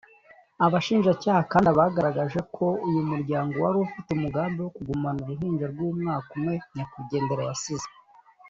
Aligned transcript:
Abashinjacyaha 0.65 1.41
kandi 1.51 1.67
abagaragaje 1.73 2.39
ko 2.55 2.65
uyu 2.87 3.01
muryango 3.09 3.53
wari 3.63 3.77
ufite 3.87 4.09
umugambi 4.13 4.57
wo 4.61 4.71
kugumana 4.75 5.19
uruhinja 5.21 5.65
rw’umwaka 5.73 6.27
umwe 6.37 6.53
nyakwigendera 6.75 7.43
yasize 7.49 7.89